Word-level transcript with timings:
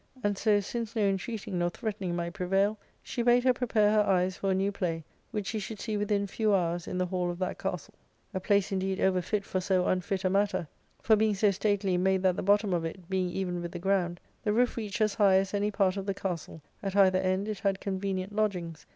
And 0.23 0.35
so, 0.35 0.59
since 0.61 0.95
no 0.95 1.03
intreating 1.03 1.59
nor 1.59 1.69
threatening 1.69 2.15
might 2.15 2.33
prevail, 2.33 2.79
she 3.03 3.21
bad 3.21 3.43
her 3.43 3.53
prepare 3.53 3.91
her 3.91 4.01
eyes 4.01 4.35
for 4.35 4.49
a 4.49 4.55
new 4.55 4.71
play, 4.71 5.03
which 5.29 5.45
she 5.45 5.59
should 5.59 5.79
see 5.79 5.95
within 5.95 6.25
few 6.25 6.55
hours 6.55 6.87
in 6.87 6.97
the 6.97 7.05
hall 7.05 7.29
of 7.29 7.37
that 7.37 7.59
castle. 7.59 7.93
A 8.33 8.39
place 8.39 8.71
indeed 8.71 8.99
over 8.99 9.21
fit 9.21 9.45
for 9.45 9.61
so 9.61 9.83
linfit 9.83 10.25
a 10.25 10.29
matter; 10.31 10.67
for 11.03 11.15
being 11.15 11.35
so 11.35 11.51
stately 11.51 11.97
made 11.97 12.23
that 12.23 12.35
the 12.35 12.41
bottom 12.41 12.73
of.it 12.73 13.11
being 13.11 13.29
even 13.29 13.61
with 13.61 13.73
the 13.73 13.77
ground, 13.77 14.19
the 14.43 14.53
roof 14.53 14.75
reached 14.75 15.01
as 15.01 15.13
high 15.13 15.35
as 15.35 15.53
any 15.53 15.69
part 15.69 15.97
of 15.97 16.07
the 16.07 16.15
castle, 16.15 16.63
at 16.81 16.95
either 16.95 17.19
end 17.19 17.47
it 17.47 17.59
had 17.59 17.79
convenient 17.79 18.33
lodgings. 18.35 18.87